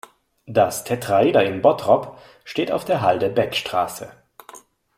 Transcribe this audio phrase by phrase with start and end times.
[0.47, 4.11] Das Tetraeder in Bottrop steht auf der Halde Beckstraße.